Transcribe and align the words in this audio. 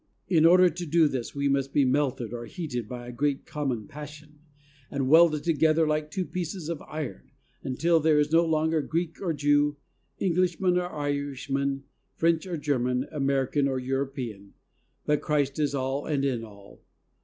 In 0.27 0.47
order 0.47 0.67
to 0.67 0.85
do 0.87 1.07
this 1.07 1.35
we 1.35 1.47
must 1.47 1.73
be 1.73 1.85
melted 1.85 2.33
or 2.33 2.47
heated 2.47 2.89
by 2.89 3.05
a 3.07 3.11
great 3.11 3.45
common 3.45 3.87
passion, 3.87 4.39
and 4.89 5.07
welded 5.07 5.43
together 5.43 5.85
like 5.85 6.09
two 6.09 6.25
pieces 6.25 6.69
of 6.69 6.81
iron, 6.87 7.29
until 7.61 7.99
there 7.99 8.17
is 8.17 8.31
no 8.31 8.43
longer 8.43 8.81
"Greek 8.81 9.21
or 9.21 9.31
Jew," 9.31 9.77
Englishman 10.17 10.79
or 10.79 10.87
Irishman, 10.91 11.83
French 12.15 12.47
or 12.47 12.57
German, 12.57 13.05
American 13.11 13.67
or 13.67 13.77
European, 13.77 14.55
"but 15.05 15.21
Christ 15.21 15.59
is 15.59 15.75
all 15.75 16.07
and 16.07 16.25
in 16.25 16.43
all." 16.43 16.81